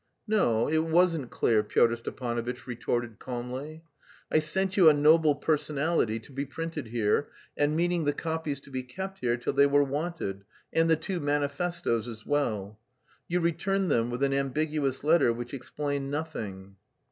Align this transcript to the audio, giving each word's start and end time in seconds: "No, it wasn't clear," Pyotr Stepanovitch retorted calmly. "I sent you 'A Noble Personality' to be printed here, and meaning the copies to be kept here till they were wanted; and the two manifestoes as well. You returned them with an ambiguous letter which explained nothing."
"No, 0.25 0.67
it 0.67 0.79
wasn't 0.79 1.29
clear," 1.29 1.61
Pyotr 1.61 1.95
Stepanovitch 1.95 2.65
retorted 2.65 3.19
calmly. 3.19 3.83
"I 4.31 4.39
sent 4.39 4.75
you 4.75 4.89
'A 4.89 4.95
Noble 4.95 5.35
Personality' 5.35 6.19
to 6.21 6.31
be 6.31 6.43
printed 6.43 6.87
here, 6.87 7.27
and 7.55 7.75
meaning 7.77 8.05
the 8.05 8.11
copies 8.13 8.59
to 8.61 8.71
be 8.71 8.81
kept 8.81 9.19
here 9.19 9.37
till 9.37 9.53
they 9.53 9.67
were 9.67 9.83
wanted; 9.83 10.43
and 10.73 10.89
the 10.89 10.95
two 10.95 11.19
manifestoes 11.19 12.07
as 12.07 12.25
well. 12.25 12.79
You 13.27 13.41
returned 13.41 13.91
them 13.91 14.09
with 14.09 14.23
an 14.23 14.33
ambiguous 14.33 15.03
letter 15.03 15.31
which 15.31 15.53
explained 15.53 16.09
nothing." 16.09 16.77